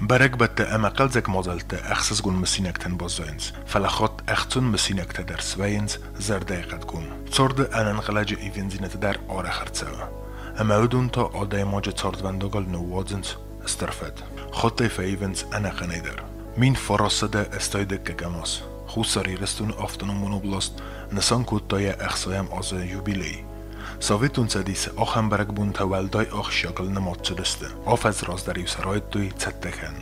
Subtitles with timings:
[0.00, 0.36] Berek
[0.72, 7.04] emakkelzek modelte achsas gun messinekten bozoins, falachot achtun messinekte der zweins, zerdeikat gun.
[7.30, 10.08] Zorde anan galaje ivinzinete der ora hartsewa.
[10.56, 13.36] Amaudun to odai moje zordvandogol nu wodzins,
[13.66, 14.24] sterfet.
[14.52, 16.24] Hotte feivens anakaneder.
[16.56, 18.62] Min forosede estoide kekamos.
[18.96, 20.80] Husari restun oftanum monoblost,
[21.12, 23.49] nesan kuttoya achsoyam oze jubilei.
[23.98, 29.96] sovet unsadisi ohambarak bun tavaldoy oq shogil nimotchi dusti ofaz rozdar yusaroyt tuy chattakan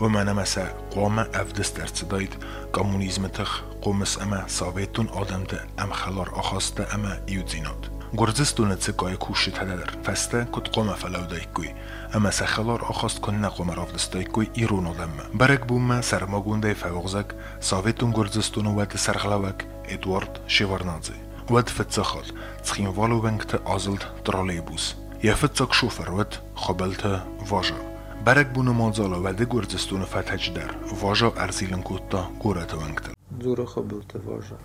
[0.00, 0.64] u manamasa
[0.94, 2.32] qoma avdis darsidoyt
[2.72, 3.50] Kommunizm tix
[3.82, 10.44] qumis ama sovetun odamdi amxalor ohosta ama yudzinot gurzis tuni cikoy kushi tadadir er fasta
[10.54, 11.70] kut qoma falavdoy kuy
[12.14, 18.50] ama saxalor ohost kunna qomar ovdistoy kuy irun odamma barak buma sarmogunday favog'zak sovetun gurzis
[18.54, 22.28] tuni vati sarxlavak edvard shevarnadze Oot fitsighil,
[22.64, 24.94] tsxinvoluwengte ozild trolleybus.
[25.22, 27.18] Yefitsok shoferwit xobelte
[27.50, 27.82] vozhov.
[28.24, 30.72] Barak bu nomozolo vadi Gurjistoni fathajdar.
[31.02, 33.12] Vozhov arzilin kutto guratuvengte.
[33.40, 34.58] Dzuro xobelte vozhov.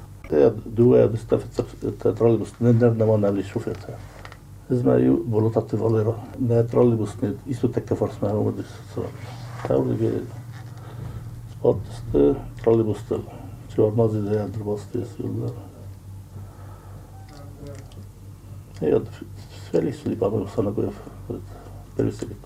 [0.78, 1.68] Due bistafitsak
[2.16, 4.00] trolleybus nendar namonali shoferta.
[4.72, 6.16] Izmayu bolotati volero.
[6.40, 8.72] Ne trolleybus ne isu tekka forsma homadis.
[9.68, 10.14] Tavrige
[11.58, 11.84] spot
[12.64, 13.04] trolleybus.
[13.76, 15.52] Çormaz ile yadırmaz diyorlar.
[18.82, 19.08] E od,
[19.70, 20.90] sveli su imamo sa na koje
[21.98, 22.38] preselili.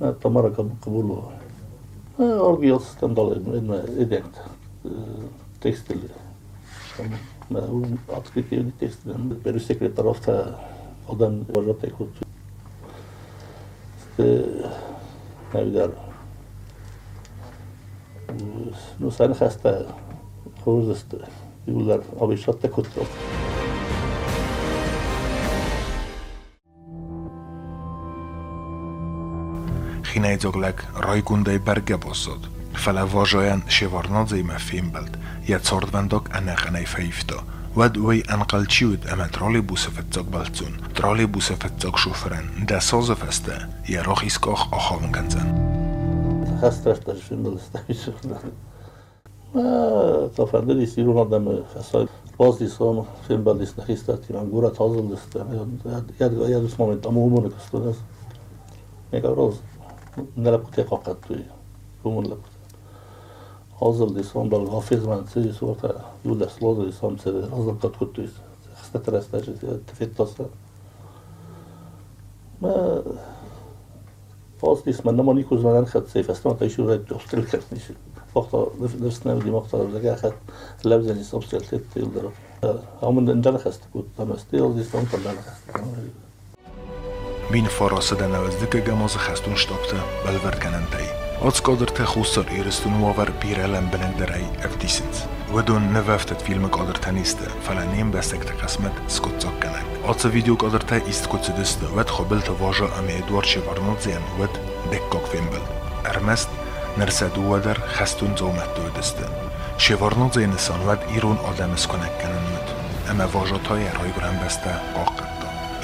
[0.00, 0.50] E, Tamara
[0.84, 1.32] Kabulova.
[2.18, 4.36] E, orgi ostan dole, jedno je edent.
[4.84, 4.88] E,
[5.60, 6.08] tekstili.
[6.96, 7.84] Tamam.
[7.84, 10.60] E, atkık evli tekstilden beri sekreter hafta
[11.08, 11.92] odan hoca tek.
[13.98, 14.44] İşte
[15.54, 15.92] ne bileyim.
[19.00, 19.82] Nu sen hasta.
[20.64, 21.18] Hozda.
[21.66, 23.00] Yıllar abi şatta kutu.
[30.99, 32.49] rajgundai bergebosszod.
[32.73, 37.43] Fele vazsajan sivarnadzai me fémbelt, jed szordvendok ennek enei fejifta.
[37.73, 44.01] Wed uj enqal csiud eme trollibusze fetzak balcun, trollibusze fetzak soferen, de szaza feste, je
[44.01, 45.47] rochiszkach a havngenzen.
[46.59, 48.09] Хасташта шиндалставиш.
[49.55, 52.07] ما تفضل يصيرون قدام فساد
[52.39, 55.67] باز لسان فيلم بعد لسنا خيستات كمان جورا تازل لسنا
[56.21, 57.95] يد يد اسمه من تمامون كستونس
[59.13, 59.55] ميجا روز
[60.36, 61.44] نلقوتي قاقت توي.
[62.02, 62.52] كومون لقوت
[63.80, 68.28] حاضر لسان بل حافظ من سي صورة يولد سلاز لسان سي حاضر قد كنت توي
[68.74, 70.46] خسته ترسته تفيت تاسه
[72.62, 73.02] ما
[74.60, 77.90] فاز نیست من نمانی که زمان خد سیف است من تایشو رای دوستل کرد نیست
[78.36, 80.32] وقتا نفس نمیدی وقتا لگه خد
[83.28, 86.31] انجا نخست بود تمستیل نیست هم تلا نخست Min farasida navazdiga gamozi xastun shtabta
[87.52, 91.04] Мин фарасыдан әвәздекегә мазы хәстун штапты бәлверкәнәнтәй.
[91.44, 95.18] Отскадырте хусар ирестун вавар пирелен белендерей эвдисит.
[95.52, 99.84] Wedon neveftet filmek adert heniste, fele nem beszekte kaszmet, szkocakkenek.
[100.06, 105.66] Aca videók adert te ist kocidiste, wed habilte vazsa, amely dvarcsi varnodzien, wed dekkak fémbel.
[106.08, 106.48] Ermest,
[106.96, 109.28] nerse duwader, hestun zomettődiste.
[109.76, 112.74] Se varnodzien iszan, wed írón ademes konekkenen möt.
[113.10, 115.31] Eme vazsa tajár hajgrán beste, kakkan.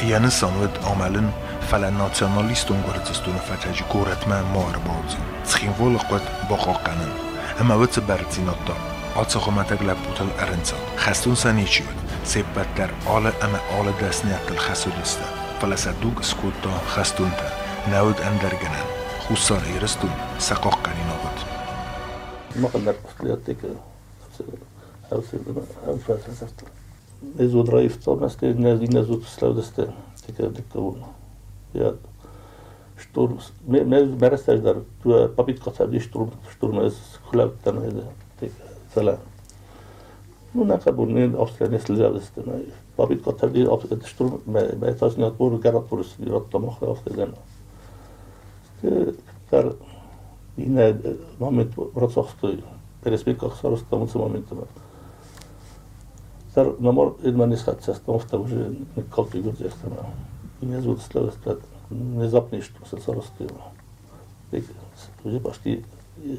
[0.06, 1.28] Janissonvet omalin
[1.70, 5.20] fala nationaliston-guardzistun facagi curatma mor bonzin.
[5.44, 7.10] Schinvolo quat boqoqqanin.
[7.60, 8.75] Ama vitsi barzinotto.
[9.16, 10.78] Otsoqomataglab butil arinson.
[11.04, 11.98] Xastun sanichivat.
[12.25, 15.26] Sepbatlar ola ama ola dasniyatil xasudista.
[15.60, 17.50] Falasadug skutto xastunta.
[17.91, 18.82] Naud andargana.
[19.28, 21.38] Hussar iristun saqoqqani nogut.
[22.54, 23.78] Nima qilib qutilyapti ekan?
[25.10, 25.32] Hafsa,
[26.41, 26.77] hafsa.
[27.38, 29.86] ne zvodrají v celom městě, ne, ne zvodrají v městě,
[30.26, 31.04] také dekavun.
[31.74, 31.92] Ja,
[32.96, 36.94] şturm, me, me, meresler der, tu papit katar diye şturm, şturm ez,
[37.30, 38.04] kulav tanıydı,
[38.40, 38.52] tek,
[38.94, 39.16] falan.
[40.54, 42.52] Bu ne kadar bunun Avusturya nesliler destene,
[42.96, 47.34] papit katar diye Avusturya şturm, me, etasını yat, bunu garat burası, bir atlamak ve Avusturya'dan.
[48.74, 49.04] İşte,
[49.50, 49.66] kar,
[50.56, 50.94] yine,
[51.40, 52.58] Mehmet Ratsak'tı,
[53.04, 54.69] Peresbek Aksarus'ta mutlu Mehmet'e var.
[56.54, 60.06] Сар намор администрациясынан автомобиль калты Гүрзиясына.
[60.60, 61.60] Имя зовут Слава Сплет.
[61.90, 63.72] Внезапно что се саростило.
[65.24, 65.84] Уже почти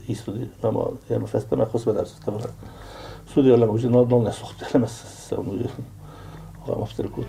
[0.08, 2.50] изсуди, ама едно фестеме хосведар се ставара.
[3.34, 5.70] Суди олема, уже на долне е сохтелеме се се онуи.
[6.68, 7.28] Ама в тиркут.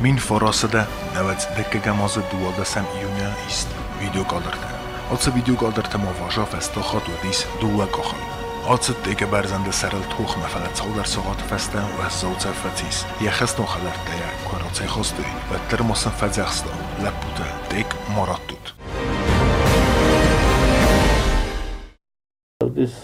[0.00, 3.68] Мин форасыда навец деккеге мазы дуада сам июня ист
[4.00, 4.68] видео калдырды.
[5.12, 8.47] Отса видео калдырды маважа феста хату дис дуа кахалды.
[8.68, 13.64] آتت دیگه برزند سر توخ مفلت سودر سوغات فستن و از زوت فتیس یه خستن
[13.64, 17.86] خلرد دیر کاراتی خستوی و ترموسن فزیخستن لپوده دیگ
[18.16, 18.72] مراد دود
[22.74, 22.94] بیس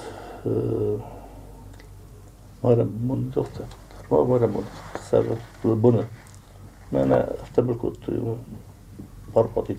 [2.62, 3.64] مارم من دوخته
[4.10, 4.64] ما مارم من
[5.10, 5.22] سر
[5.62, 6.04] بونه
[6.92, 8.38] من افتبر کتویم
[9.34, 9.76] برپاتی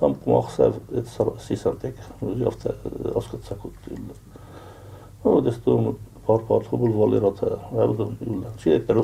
[0.00, 2.76] Там помахсав этот сисантек, явта
[3.14, 3.72] аскат сакут.
[5.22, 8.46] Ну, дестом пар пар хубул валерата, абдан юлла.
[8.62, 9.02] Чи эктер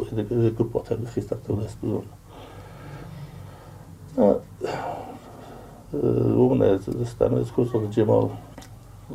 [0.53, 2.05] группата хистат дестом.
[4.17, 4.43] А
[5.93, 8.33] э, умная, это станет курс от Джемал.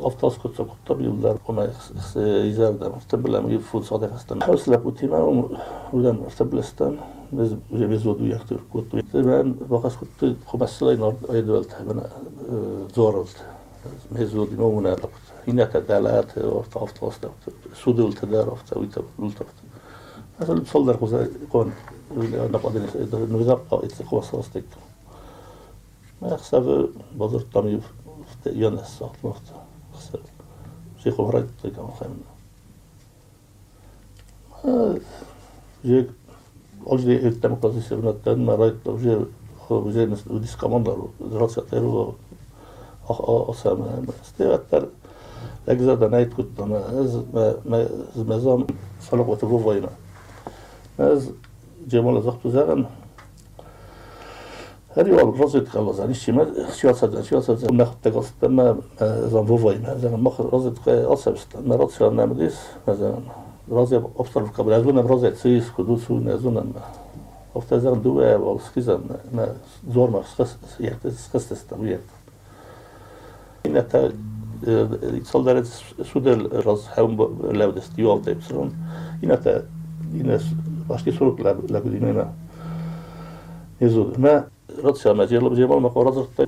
[0.04, 1.66] Aftas kutsa kutta yıllar ona
[2.46, 4.40] izarda muhtemelen yifut sadefastan.
[4.40, 5.18] Hevsle putima
[5.92, 6.98] udan muhtemelen
[7.32, 12.02] biz بيزودو يختار كنت زمان بقاس كنت خمس سنين أيدولت من
[12.96, 13.36] زورلت
[14.12, 17.30] ميزود نومنا لقت هنا تدالات ورت عفت وسط
[17.84, 19.58] سودول تدار عفت ويت لولت عفت
[20.40, 21.12] مثلا تصدر قوس
[21.42, 21.72] يكون
[22.54, 22.70] نقدر
[23.32, 24.64] نقدر قائد قوس وسطك
[26.22, 26.88] ما يخسر
[27.18, 27.82] بذر طميب
[28.46, 29.46] ينس وقت
[30.98, 32.30] شيخ وفرج طيب تلقاهم خيمنا
[34.64, 34.96] آه،
[35.84, 36.08] جيك
[36.86, 39.16] أجلي يتم قصدي سبنا تن مرأيت جي
[39.70, 42.14] وجي وديس كماندر دراسة تيرو
[43.08, 44.88] أخ أسامة استيغتر
[45.68, 46.78] لكذا دنايت كنت ما
[47.66, 47.82] ما
[48.16, 48.66] أز ما زام
[49.00, 49.88] فلقوة الروفاينا
[51.00, 51.30] أز
[51.88, 52.86] جمال زغتو زغن
[54.96, 58.32] هذه هو الرز يتخلص هذه الشيء ما شو أصلا شو أصلا زي ما خد تقص
[58.42, 62.26] تما زي ما فوفاي ما زي ما خد رز يتخلص أصلا ما رد شو أنا
[62.26, 62.56] مديس
[62.88, 63.20] ما زي ما
[63.70, 66.80] رز يأفضل في كبر أزونا رز يتسيس كدوس ونازونا ما
[67.56, 69.56] أفضل زي دوا والسكيزا ما ما
[69.90, 72.00] زور ما سكس يعت سكس تستمريت
[73.66, 74.12] إن تا
[74.68, 78.76] آه، يتصل درس سود الرز هم لودست يوال تيبسون
[79.24, 79.66] إن تا
[80.14, 80.40] إن
[80.88, 81.40] باش تسولك
[81.70, 82.32] لابدينا
[83.82, 86.46] نزود ما ma racja ma dzielo, gdzie wolno po rodzach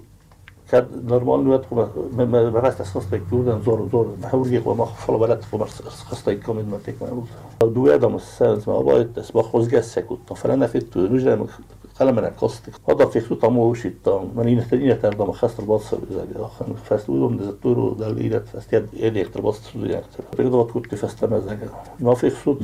[0.70, 5.58] كان نورمال وقت ما ما خاصة يكون زور زور بحاول يقوى ما خفلا بلد خو
[5.84, 11.46] خاصة يكون ما تيك ما دو آدم السنس ما سکوت فلا نفيت تو نجا
[12.00, 15.62] قال من قصتك هذا في خطوط مو وشي تام من ين تنيا ترضى ما خاصة
[15.62, 20.04] الباص إذا آخر فاست ويوم دزتورو دليلة فاست يد يدي اقترباص يعني
[20.38, 21.68] بيقدر تقول كيف ما زاجا
[22.00, 22.58] ما في خطوط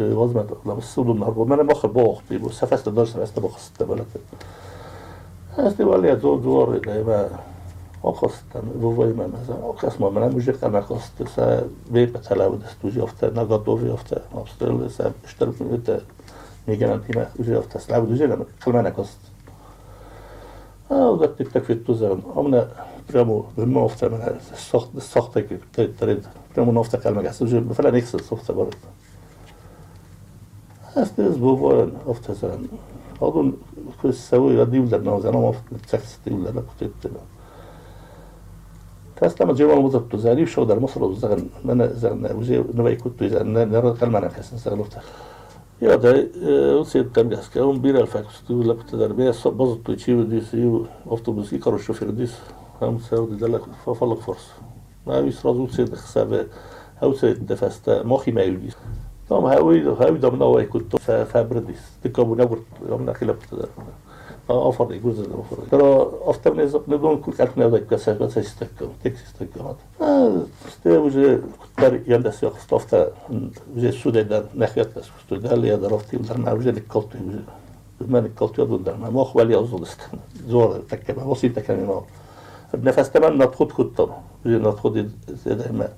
[0.00, 3.96] وزمة لما السود النهار ما أنا باخر باخ بيبو سفست الدرس سفست باخ ستة
[5.62, 7.20] festivalia zor govorila, ima
[8.02, 9.34] oqosdan buvayman
[9.72, 16.02] oqasman bilan уже qanaqa ostida sa bepatalavida студиовта на готовиовта обстрелы са ishtirib это
[16.66, 18.26] мигрант има уже овта слабо уже
[18.64, 19.18] qilmana kost
[20.88, 22.64] odatda bitta ketduzan omna
[23.08, 25.42] прямо nima ofta mana soxta
[25.98, 26.24] trend
[26.54, 28.74] прямо ofta qilmagasi уже falan eksil soxta borib
[30.94, 32.34] asta biz bu ofta
[33.21, 35.53] نكس السخط برد أستيز بوبورن أفتا زن أظن تسوي يدي ولا نوزن أنا ما
[35.91, 36.89] تكستي ولا لا كنت
[39.15, 43.93] تستمع جوا الموضوع تزاري شو در مصر زغن من زغن وجه نبي كنت زغن نرى
[43.99, 45.03] كلمة أنا كسن زغن وقتها
[45.81, 46.11] Ja, da
[46.79, 51.55] odsjet tam gaska, он бирал факт, لا كنت در بيا بزط تشي وديس يو اوتوبوس
[51.55, 52.33] كارو الشوفير ديس
[52.81, 54.47] هم ساود دلك ففلق فرص
[55.07, 56.47] ما بيس رازو سيد حساب
[57.01, 58.41] هاو سيد دفستا مخي ما
[59.30, 62.58] يلديس طبعا هاوي هاوي دمنا واي كنت فابرديس تكابو نور
[62.88, 63.36] يومنا خلاف
[64.50, 69.74] افر يجوز الافر ترى افتر نزق نبون كل كانت نزق كسر بس يستكم تكس يستكم
[70.68, 71.40] استوى
[71.76, 73.12] كتر يندس يخطفت
[73.76, 77.18] وجه سودة در نخيت بس سودة اللي ضربتي در ما وجه الكلتي
[78.00, 80.00] ما الكلتي يضل در ما مخ ولي أزول است
[80.48, 82.00] زور تكلم وسيط تكلم
[82.74, 84.08] نفس تمام نتخد كتر
[84.46, 85.88] وجه نتخد زي ما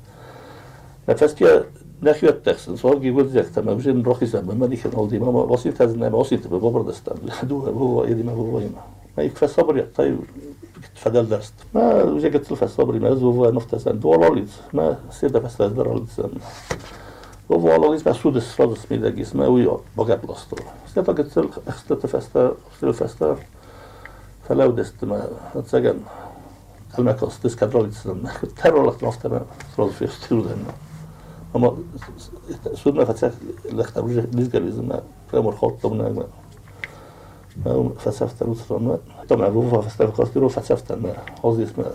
[1.09, 1.63] نفس كي
[2.03, 5.83] نخيت تخسن صار جي ولد زك تمام وجه نروح يسمى ما ديك نولدي ما وسيط
[5.83, 8.71] هذا ما وسيط ببرد استم دو هو يدي ما هو ما
[9.19, 10.19] ما يكفى صبر طيب
[10.95, 14.37] فدل درست ما وجه قلت له صبري ما زو نفتسن دو
[14.73, 16.31] ما سيدا بس لازدر لسن
[17.49, 20.63] وفوالوليز ما سودس رادس ميدا جيس ما ويا بقى بلاستر
[20.95, 23.37] سيدا قلت له اختت فستا اختت فستا
[24.49, 25.29] فلو دست ما
[25.67, 25.99] تسجن
[26.99, 28.23] المكاس دس كدروليتسن
[28.63, 29.43] ترولت نفتا ما
[29.79, 30.57] رادس في ستودن
[32.75, 33.33] سودنا فتسك
[33.73, 34.69] لختر وجه نزقل
[35.33, 36.27] إذا ما خط طبنا
[37.99, 41.91] فلسفة الأسرة طبعا روفا فلسفة قصدي فلسفة ما قصدي اسمها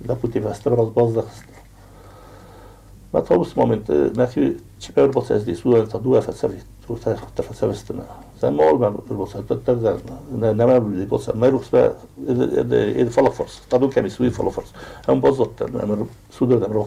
[0.00, 1.24] لابد فلسفة راس باز
[3.14, 6.54] ما توس مومنت ناكي تشبه ربط از دي سودا تدوا فلسفة
[6.88, 6.94] تو
[7.36, 8.04] تفسر استنا
[8.42, 9.98] زين ما أول بالبوسة تتزن
[10.32, 11.94] نما بالبوسة ما يروح سبا
[12.68, 14.72] إذا فلافرس طبعا كان يسوي فلافرس
[15.08, 16.84] هم بزط أنا سودا ده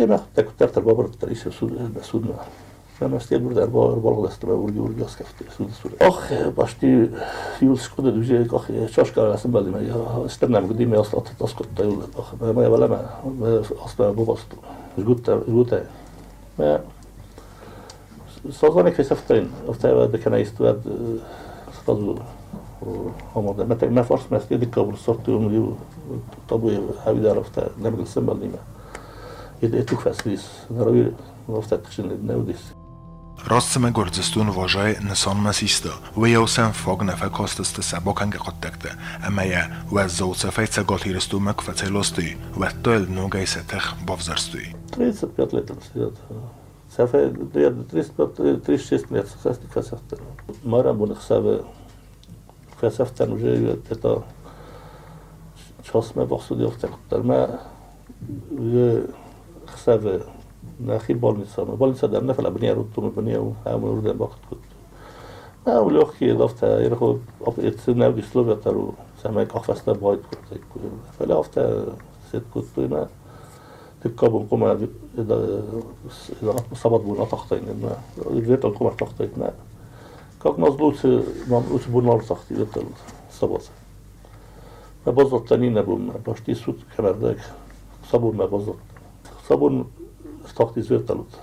[0.00, 2.34] مروح زين مول استمع تكترت البابر التريش سود سودنا
[3.02, 5.92] أنا استيل برد أربعة أربعة غلست ما ورجي ورجي أسكفت سود سود.
[6.02, 6.32] أخ.
[6.32, 7.10] باشتي
[7.62, 11.98] يوز شكون دوجي أخ شاش كار لسه بالي ما استنى قديم ما أصلا تسقط طيب
[12.18, 14.46] أخ ما ولا ما أصلا بوبست
[14.98, 15.86] مش قلت قلت.
[16.58, 16.80] ما
[18.50, 20.76] صدقني كسفتين افتى بكنا يستوى
[21.86, 22.16] صدق
[22.82, 25.64] وهم ما ما فرص ما استيد كابل صرت يوم دي
[26.48, 28.58] طبي هاوي عرفت نعمل السمبل دي ما.
[29.63, 31.11] يد اتوك فاسليس نروي
[31.47, 32.73] وفتت تخشن نوديس
[33.47, 38.91] Rastseme gorzistun vajay nison masista, vajausen fogna fe kosteste szabokange kottekte,
[39.27, 39.61] emeje
[39.93, 44.75] vezzauce fejce gotiristú megfecelosztui, vettöl nogejszetech bavzarstui.
[44.91, 46.13] 35 лет сидят.
[46.95, 50.19] Сафе 36 лет састи касафтер.
[50.63, 51.63] Мара бун хсаве
[52.79, 54.23] касафтер уже это
[55.91, 56.89] час ме бахсуди офтер.
[57.23, 57.61] Ма
[59.74, 60.20] حساب
[60.80, 64.60] نخيب بالنسان بالنسان عندنا في البنية رتون البنية وعامل وردن باقت كنت
[65.66, 67.16] ما أول وقت كي ضفتا يرخو
[67.46, 70.60] أبقيت سنة وجي سلوفيا ترو سمعك أخفصنا بوايد كنت
[71.18, 71.86] فلا أفتا
[72.32, 73.08] سيد كنت هنا
[74.04, 75.62] تكابو نقوم إذا
[76.42, 77.96] إذا صبت بنا تخطين إنه
[78.40, 79.54] جيت نقوم تخطيتنا
[80.44, 81.06] كاك مظلوط
[81.48, 82.84] مظلوط بنا تخطي ذات
[83.30, 83.70] الصبت
[85.06, 87.40] ما بزت تانينا بنا باشتي سوت كمان ذاك
[88.10, 88.74] صبوا ما بزت
[89.48, 89.90] sabun
[90.44, 91.40] istahdisyöttänyt.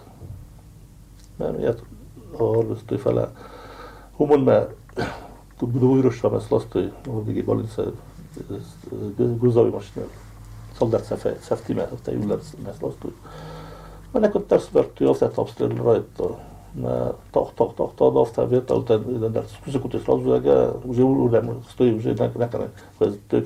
[1.40, 1.84] Mä en jätä
[2.40, 3.28] hallistui fälä.
[4.20, 4.68] Humon mä
[5.82, 7.84] dovirussaamassa lastui johonkin valintsa
[9.40, 10.14] gruzavimasinalla.
[10.80, 13.14] Soldat säftimä, että yllätsimmässä lastui.
[14.14, 16.38] Mä näkön tässä vertyi ofta tapstelun raittoa.
[16.76, 18.94] Mä toh, toh, toh, toh, ofta vietalta,
[19.28, 20.42] että kysykutis lausuja,
[20.86, 22.70] usein uudemmin, stoi usein näkönä,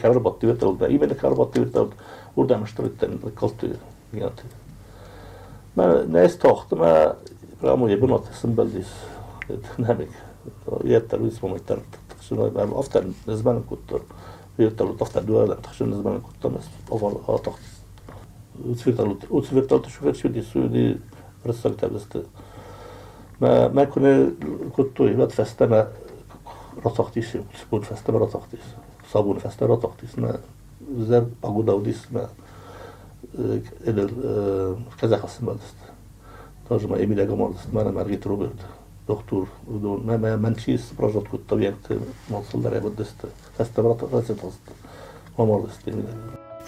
[0.01, 1.95] karvatti vietalta, imenä karvatti vietalta,
[2.35, 3.69] uudemmin strittain kaltui.
[4.15, 4.43] miatt.
[5.73, 7.29] Mert ne tartom, mert
[7.61, 8.87] amúgy vonateszem belül is,
[9.75, 10.09] nemig.
[10.83, 13.99] Értel üzmom, hogy tartom, mert after ez benne kuttam.
[14.55, 17.59] Fiatalot after duel nem tartom, ez benne kuttam, ez aval a tart.
[19.27, 21.01] Utszvirtalot, és felsődi szülni,
[21.43, 22.17] rösszeltem ezt.
[23.37, 24.35] Mert megkönnél
[24.71, 25.97] kuttói, mert fesztem, mert
[26.81, 28.59] rataktis, szabun fesztem, rataktis.
[29.11, 30.43] Szabun fesztem, rataktis, mert
[30.97, 32.31] üzer, agodaudis, mert
[33.37, 35.75] Y, y, y, Edel uh, Kazakhstan balıst.
[36.67, 38.61] Tozum Emil Egomolst, mana Margit Rubert,
[39.07, 41.89] doktor, do ne me menchis projekt kut tavient
[42.29, 43.25] monsulda rebodist.
[43.59, 44.71] Restaurat recetost.
[45.37, 46.07] Omolst Emil.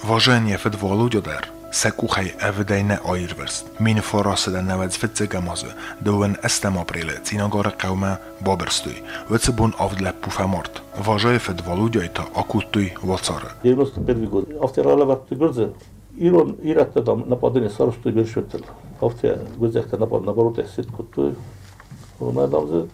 [0.03, 1.49] Vojenie fet volujoder.
[1.71, 3.65] Se kuchaj evdej ne oirvrst.
[3.79, 5.73] Min forose da nevec vece gamoze.
[5.99, 9.01] Doven estem aprile, cinogore kaume boberstuj.
[9.29, 10.81] Vece bun ovdle pufa mort.
[11.05, 13.51] Vojenie fet volujoder to okutuj vocore.
[13.63, 14.53] Jednostu pervigod.
[14.59, 15.71] Ofte rola vat grudze.
[16.17, 18.61] 이런 일했다 나빠더니 서로 수도 밀셨들
[19.01, 21.35] ofte gözekte napar napar orta sit kutu
[22.21, 22.85] ona damızı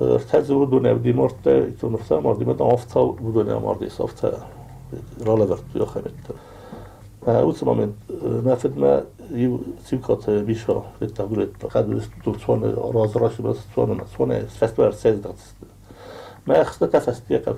[0.00, 4.32] ertezi bu dönem dimortta itonursa mardi meden hafta bu dönem mardi hafta
[5.26, 6.34] rala verdi yok hemette
[7.26, 7.78] o zaman
[8.44, 9.04] nefetme
[9.84, 11.68] sivkatı bir şey ve tabir etti.
[11.68, 15.42] Kadın tutup sonra razı raşı biraz sonra sonra festival sezdatı.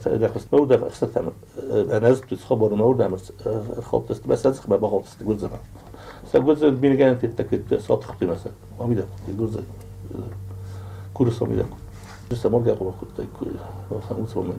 [0.07, 1.17] إذا خست مودة أخذت
[1.91, 3.31] أنا زبط خبر مودة مس
[3.91, 5.59] خبط بس أزخ ما بخبط تقول زمان
[6.33, 9.05] تقول زمان بين جانب تتكت صوت خبطي مثلا وميدا
[9.37, 9.65] تقول زمان
[11.13, 11.65] كورس وميدا
[12.31, 13.27] لسه مرجع قبل كنت
[14.09, 14.57] خمس مومنت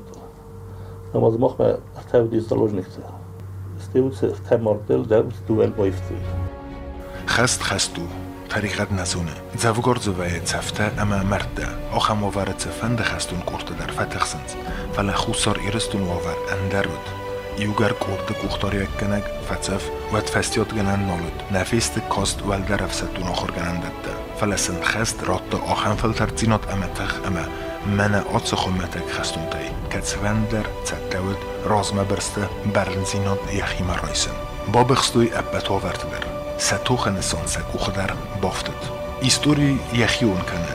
[1.14, 2.84] أما زمخ ما أحتاج دي زلوجنك
[3.80, 6.14] استيوت ستة مارتل ده دوال بايفتي
[7.26, 8.02] خست خستو
[8.53, 9.33] tariqat nasuni
[9.63, 11.67] zavgorzu va safta ama marda
[11.99, 14.55] ohamovaritsa fanda xastun kurtadar fatahsins
[14.95, 17.05] fala xusor iristun vovar andarut
[17.57, 19.83] yugar kurdi kuxtor yakkanak fatsaf
[20.13, 21.37] vat fastiotganan nolut.
[21.51, 27.45] Nafisti kost valdarafsatun oxurganandatta falasin xast rotta ohanfil tarzinot ama tah ama
[27.97, 34.37] mana otsa xummatak xastunday katsvander zattavut rozma birsta barlinzinot yahima roysin
[34.73, 36.32] bobi xstoy abbat overtidir
[36.63, 38.73] Сатоха Нисонса Кухадар Бофтет.
[39.21, 40.65] Историю Яхионкана.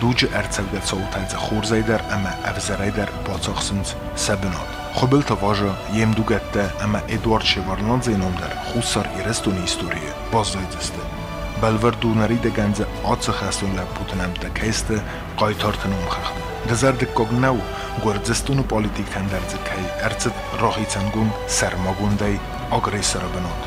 [0.00, 4.66] Дуджи Арцавга Саутайца Хорзайдар Ама Авзарайдар Боцохсинс Сабинот.
[4.96, 10.12] Хубил Таважа Емдугатта Ама Эдуард Шеварнадзе номдар Хусар Ирестони история.
[10.32, 10.98] Боздойдисти.
[11.62, 15.00] Балвар дунарида ганза отса хастунлар путинамда кайста
[15.38, 16.42] қойтортинум хақида.
[16.68, 17.56] Дазарди когнав
[18.02, 22.40] Гурзистуну политикдан дарзи кай арцид роҳицангун сармогундай
[22.72, 23.60] агрессора бинод.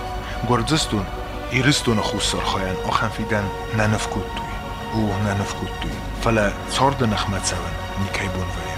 [0.46, 1.06] Гурзистун
[1.54, 3.46] Ирисдуна хуссархаян оханфидан
[3.76, 4.52] нанафкуттуй.
[4.96, 5.92] У нанафкуттуй.
[6.24, 8.73] Фала цорданахмацаван никайбунвай.